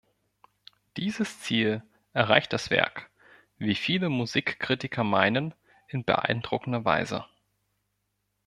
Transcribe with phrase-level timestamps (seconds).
[0.97, 3.11] Dieses Ziel erreicht das Werk,
[3.59, 5.53] wie viele Musikkritiker meinen,
[5.87, 7.23] in beeindruckender Weise.